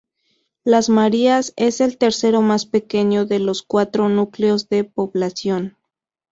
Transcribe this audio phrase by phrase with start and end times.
[0.63, 5.77] Las Marías es el tercero más pequeño de los cuatro núcleos de población.